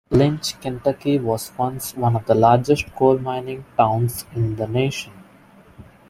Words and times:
Lynch, 0.09 0.59
Kentucky, 0.59 1.19
was 1.19 1.51
once 1.59 1.95
one 1.95 2.15
of 2.15 2.25
the 2.25 2.33
largest 2.33 2.87
coal 2.95 3.19
mining 3.19 3.63
towns 3.77 4.25
in 4.33 4.55
the 4.55 4.65
nation. 4.65 5.13